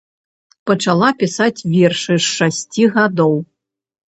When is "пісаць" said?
1.19-1.65